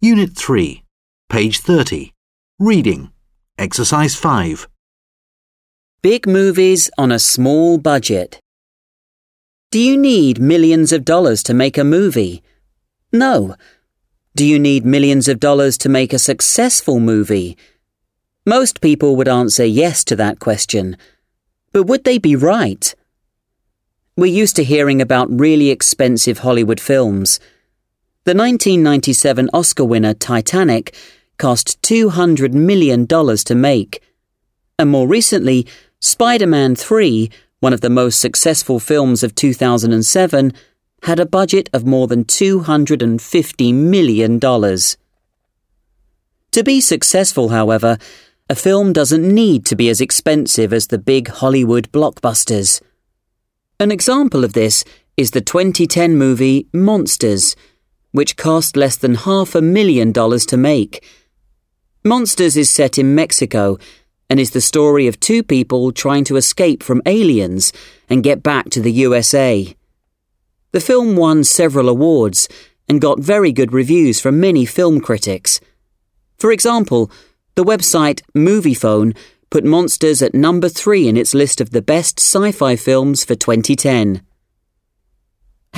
Unit 0.00 0.36
3, 0.36 0.84
page 1.28 1.58
30. 1.58 2.12
Reading. 2.60 3.10
Exercise 3.58 4.14
5. 4.14 4.68
Big 6.02 6.24
movies 6.24 6.88
on 6.96 7.10
a 7.10 7.18
small 7.18 7.78
budget. 7.78 8.38
Do 9.72 9.80
you 9.80 9.96
need 9.96 10.40
millions 10.40 10.92
of 10.92 11.04
dollars 11.04 11.42
to 11.42 11.52
make 11.52 11.76
a 11.76 11.82
movie? 11.82 12.44
No. 13.12 13.56
Do 14.36 14.46
you 14.46 14.60
need 14.60 14.86
millions 14.86 15.26
of 15.26 15.40
dollars 15.40 15.76
to 15.78 15.88
make 15.88 16.12
a 16.12 16.18
successful 16.20 17.00
movie? 17.00 17.58
Most 18.46 18.80
people 18.80 19.16
would 19.16 19.26
answer 19.26 19.64
yes 19.64 20.04
to 20.04 20.14
that 20.14 20.38
question. 20.38 20.96
But 21.72 21.88
would 21.88 22.04
they 22.04 22.18
be 22.18 22.36
right? 22.36 22.94
We're 24.16 24.26
used 24.26 24.54
to 24.54 24.62
hearing 24.62 25.02
about 25.02 25.40
really 25.40 25.70
expensive 25.70 26.38
Hollywood 26.38 26.78
films. 26.78 27.40
The 28.28 28.34
1997 28.34 29.48
Oscar 29.54 29.86
winner 29.86 30.12
Titanic 30.12 30.94
cost 31.38 31.80
$200 31.80 32.52
million 32.52 33.06
to 33.06 33.54
make. 33.54 34.02
And 34.78 34.90
more 34.90 35.08
recently, 35.08 35.66
Spider 36.00 36.46
Man 36.46 36.76
3, 36.76 37.30
one 37.60 37.72
of 37.72 37.80
the 37.80 37.88
most 37.88 38.20
successful 38.20 38.80
films 38.80 39.22
of 39.22 39.34
2007, 39.34 40.52
had 41.04 41.18
a 41.18 41.24
budget 41.24 41.70
of 41.72 41.86
more 41.86 42.06
than 42.06 42.26
$250 42.26 43.72
million. 43.72 44.38
To 44.38 44.92
be 46.62 46.82
successful, 46.82 47.48
however, 47.48 47.96
a 48.50 48.54
film 48.54 48.92
doesn't 48.92 49.26
need 49.26 49.64
to 49.64 49.74
be 49.74 49.88
as 49.88 50.02
expensive 50.02 50.74
as 50.74 50.88
the 50.88 50.98
big 50.98 51.28
Hollywood 51.28 51.90
blockbusters. 51.92 52.82
An 53.80 53.90
example 53.90 54.44
of 54.44 54.52
this 54.52 54.84
is 55.16 55.30
the 55.30 55.40
2010 55.40 56.14
movie 56.14 56.68
Monsters 56.74 57.56
which 58.12 58.36
cost 58.36 58.76
less 58.76 58.96
than 58.96 59.14
half 59.14 59.54
a 59.54 59.62
million 59.62 60.12
dollars 60.12 60.46
to 60.46 60.56
make. 60.56 61.04
Monsters 62.04 62.56
is 62.56 62.70
set 62.70 62.98
in 62.98 63.14
Mexico 63.14 63.78
and 64.30 64.38
is 64.38 64.50
the 64.50 64.60
story 64.60 65.06
of 65.06 65.20
two 65.20 65.42
people 65.42 65.92
trying 65.92 66.24
to 66.24 66.36
escape 66.36 66.82
from 66.82 67.02
aliens 67.06 67.72
and 68.08 68.22
get 68.22 68.42
back 68.42 68.70
to 68.70 68.80
the 68.80 68.92
USA. 68.92 69.74
The 70.72 70.80
film 70.80 71.16
won 71.16 71.44
several 71.44 71.88
awards 71.88 72.48
and 72.88 73.00
got 73.00 73.20
very 73.20 73.52
good 73.52 73.72
reviews 73.72 74.20
from 74.20 74.40
many 74.40 74.64
film 74.64 75.00
critics. 75.00 75.60
For 76.38 76.52
example, 76.52 77.10
the 77.54 77.64
website 77.64 78.22
Moviefone 78.34 79.16
put 79.50 79.64
Monsters 79.64 80.22
at 80.22 80.34
number 80.34 80.68
three 80.68 81.08
in 81.08 81.16
its 81.16 81.34
list 81.34 81.60
of 81.60 81.70
the 81.70 81.82
best 81.82 82.20
sci 82.20 82.52
fi 82.52 82.76
films 82.76 83.24
for 83.24 83.34
2010. 83.34 84.22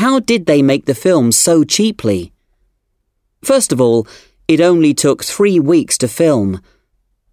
How 0.00 0.18
did 0.18 0.46
they 0.46 0.62
make 0.62 0.86
the 0.86 0.94
film 0.94 1.30
so 1.30 1.62
cheaply? 1.62 2.32
First 3.44 3.70
of 3.70 3.82
all, 3.82 4.06
it 4.48 4.58
only 4.58 4.94
took 4.94 5.22
three 5.22 5.60
weeks 5.60 5.98
to 5.98 6.08
film, 6.08 6.62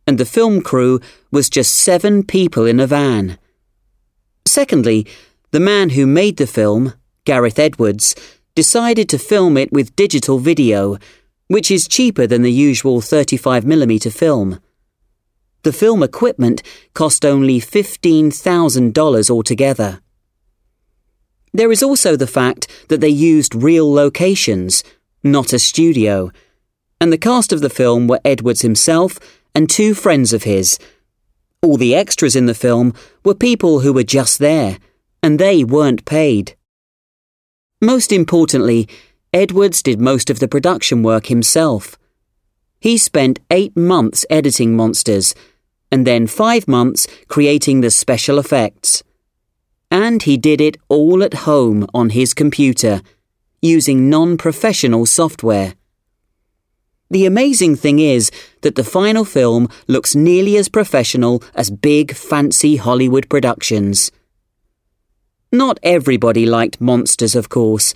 and 0.05 0.17
the 0.17 0.25
film 0.25 0.59
crew 0.59 0.99
was 1.31 1.49
just 1.49 1.73
seven 1.73 2.23
people 2.23 2.65
in 2.65 2.81
a 2.81 2.85
van. 2.85 3.37
Secondly, 4.45 5.07
the 5.51 5.61
man 5.61 5.91
who 5.91 6.05
made 6.05 6.35
the 6.35 6.45
film, 6.45 6.91
Gareth 7.23 7.57
Edwards, 7.57 8.15
decided 8.53 9.07
to 9.07 9.17
film 9.17 9.55
it 9.55 9.71
with 9.71 9.95
digital 9.95 10.37
video, 10.37 10.97
which 11.47 11.71
is 11.71 11.87
cheaper 11.87 12.27
than 12.27 12.41
the 12.41 12.51
usual 12.51 12.99
35mm 12.99 14.11
film. 14.11 14.59
The 15.63 15.71
film 15.71 16.03
equipment 16.03 16.63
cost 16.93 17.23
only 17.23 17.61
$15,000 17.61 19.29
altogether. 19.29 20.01
There 21.57 21.71
is 21.71 21.81
also 21.81 22.15
the 22.15 22.27
fact 22.27 22.67
that 22.87 23.01
they 23.01 23.09
used 23.09 23.55
real 23.55 23.91
locations, 23.91 24.83
not 25.23 25.53
a 25.53 25.57
studio, 25.57 26.31
and 27.01 27.11
the 27.11 27.17
cast 27.17 27.51
of 27.51 27.61
the 27.61 27.69
film 27.81 28.07
were 28.07 28.21
Edwards 28.23 28.61
himself 28.61 29.17
and 29.55 29.67
two 29.67 29.95
friends 29.95 30.33
of 30.33 30.43
his. 30.43 30.77
All 31.63 31.75
the 31.75 31.95
extras 31.95 32.35
in 32.35 32.45
the 32.45 32.53
film 32.53 32.93
were 33.25 33.33
people 33.33 33.79
who 33.79 33.91
were 33.91 34.03
just 34.03 34.37
there, 34.37 34.77
and 35.23 35.39
they 35.39 35.63
weren't 35.63 36.05
paid. 36.05 36.55
Most 37.81 38.11
importantly, 38.11 38.87
Edwards 39.33 39.81
did 39.81 39.99
most 39.99 40.29
of 40.29 40.37
the 40.37 40.47
production 40.47 41.01
work 41.01 41.25
himself. 41.25 41.97
He 42.79 42.99
spent 42.99 43.39
eight 43.49 43.75
months 43.75 44.27
editing 44.29 44.75
Monsters, 44.75 45.33
and 45.91 46.05
then 46.05 46.27
five 46.27 46.67
months 46.67 47.07
creating 47.27 47.81
the 47.81 47.89
special 47.89 48.37
effects. 48.37 49.01
And 49.89 50.23
he 50.23 50.37
did 50.37 50.59
it 50.59 50.77
all 50.89 51.23
at 51.23 51.33
home 51.33 51.87
on 51.93 52.09
his 52.09 52.33
computer, 52.33 53.01
using 53.61 54.09
non 54.09 54.37
professional 54.37 55.05
software. 55.05 55.75
The 57.09 57.25
amazing 57.25 57.77
thing 57.77 57.99
is 57.99 58.29
that 58.61 58.75
the 58.75 58.83
final 58.83 59.23
film 59.23 59.69
looks 59.87 60.13
nearly 60.13 60.57
as 60.57 60.67
professional 60.67 61.41
as 61.55 61.69
big, 61.71 62.13
fancy 62.13 62.75
Hollywood 62.75 63.29
productions. 63.29 64.11
Not 65.51 65.79
everybody 65.83 66.45
liked 66.45 66.81
Monsters, 66.81 67.33
of 67.33 67.47
course. 67.47 67.93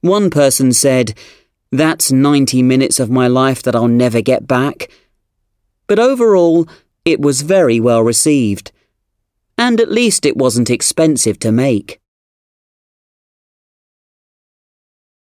One 0.00 0.30
person 0.30 0.72
said, 0.72 1.14
That's 1.70 2.10
90 2.10 2.62
minutes 2.64 2.98
of 2.98 3.08
my 3.08 3.28
life 3.28 3.62
that 3.62 3.76
I'll 3.76 3.86
never 3.86 4.20
get 4.20 4.48
back. 4.48 4.90
But 5.86 6.00
overall, 6.00 6.68
it 7.04 7.20
was 7.20 7.42
very 7.42 7.78
well 7.78 8.02
received 8.02 8.72
and 9.60 9.78
at 9.78 9.92
least 9.92 10.24
it 10.24 10.38
wasn't 10.38 10.70
expensive 10.70 11.38
to 11.38 11.52
make. 11.52 12.00